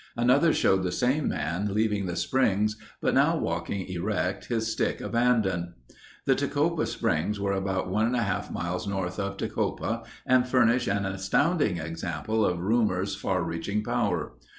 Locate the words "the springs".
2.07-2.75